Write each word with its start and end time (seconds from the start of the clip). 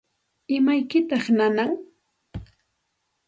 ¿Imaykitaq 0.55 1.25
nanan? 1.37 1.71